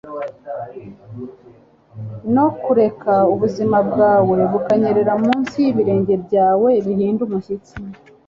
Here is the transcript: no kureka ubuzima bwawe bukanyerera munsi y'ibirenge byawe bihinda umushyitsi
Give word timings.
no 2.35 2.47
kureka 2.63 3.13
ubuzima 3.33 3.77
bwawe 3.89 4.37
bukanyerera 4.51 5.13
munsi 5.23 5.55
y'ibirenge 5.65 6.13
byawe 6.25 6.69
bihinda 6.85 7.21
umushyitsi 7.27 7.73